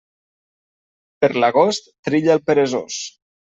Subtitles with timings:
[1.25, 3.01] Per l'agost trilla el peresós.